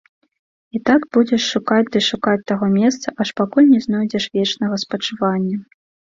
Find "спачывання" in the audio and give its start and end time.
4.87-5.57